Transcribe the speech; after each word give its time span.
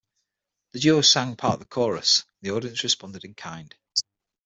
The 0.71 0.79
duo 0.79 1.01
sang 1.01 1.35
part 1.35 1.53
of 1.53 1.59
the 1.59 1.65
chorus, 1.67 2.21
and 2.41 2.49
the 2.49 2.55
audience 2.55 2.81
responded 2.83 3.23
in 3.23 3.35
kind. 3.35 3.75